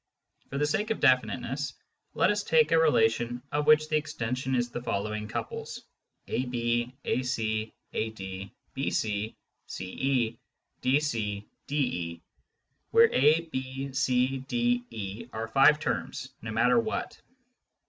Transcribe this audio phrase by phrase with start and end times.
[0.49, 1.75] For the sake of definiteness,
[2.15, 5.83] let us take a relation of which the extension is the following couples:
[6.27, 6.55] ab,
[7.05, 9.35] ac, ad, be, ce,
[10.81, 11.45] dc,
[11.77, 12.21] de,
[12.89, 17.21] where a, b, c, d, e are five terms, no matter what.